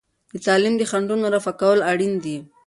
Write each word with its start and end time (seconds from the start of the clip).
د 0.31 0.33
تعلیم 0.45 0.73
د 0.77 0.83
خنډونو 0.91 1.25
رفع 1.35 1.53
کول 1.61 1.79
اړین 1.91 2.13
دي. 2.23 2.37